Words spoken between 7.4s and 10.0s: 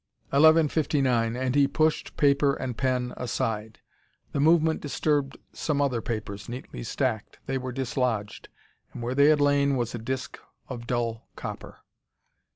They were dislodged, and where they had lain was a